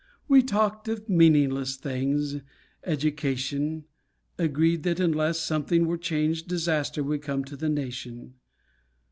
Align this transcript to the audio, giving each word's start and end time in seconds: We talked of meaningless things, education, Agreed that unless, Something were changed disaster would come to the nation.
We 0.27 0.41
talked 0.41 0.87
of 0.87 1.07
meaningless 1.07 1.75
things, 1.75 2.37
education, 2.83 3.85
Agreed 4.39 4.81
that 4.81 4.99
unless, 4.99 5.39
Something 5.39 5.85
were 5.85 5.99
changed 5.99 6.47
disaster 6.47 7.03
would 7.03 7.21
come 7.21 7.43
to 7.43 7.55
the 7.55 7.69
nation. 7.69 8.33